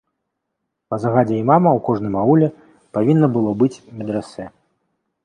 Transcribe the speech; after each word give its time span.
Па 0.93 0.97
загадзе 1.03 1.35
імама 1.41 1.69
ў 1.77 1.85
кожным 1.89 2.17
ауле 2.21 2.47
павінна 2.97 3.27
было 3.37 3.51
быць 3.61 3.73
медрэсэ. 4.01 4.49